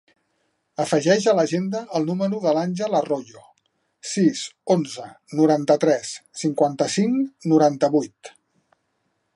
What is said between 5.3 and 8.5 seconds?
noranta-tres, cinquanta-cinc, noranta-vuit.